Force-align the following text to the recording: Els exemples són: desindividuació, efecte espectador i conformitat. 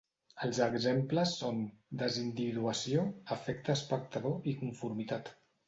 Els 0.45 0.59
exemples 0.67 1.33
són: 1.41 1.59
desindividuació, 2.01 3.05
efecte 3.39 3.75
espectador 3.77 4.53
i 4.55 4.59
conformitat. 4.67 5.35